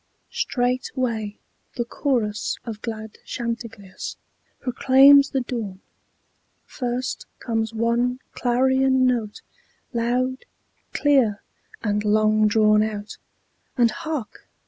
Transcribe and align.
Straightway 0.31 1.37
the 1.75 1.85
chorus 1.85 2.57
of 2.65 2.81
glad 2.81 3.19
chanticleers 3.23 4.17
Proclaims 4.59 5.29
the 5.29 5.41
dawn. 5.41 5.79
First 6.65 7.27
comes 7.37 7.71
one 7.71 8.17
clarion 8.33 9.05
note, 9.05 9.41
Loud, 9.93 10.45
clear, 10.91 11.43
and 11.83 12.03
long 12.03 12.47
drawn 12.47 12.81
out; 12.81 13.17
and 13.77 13.91
hark! 13.91 14.47